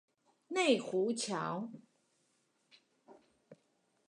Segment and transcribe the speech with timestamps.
[0.47, 1.69] 內湖橋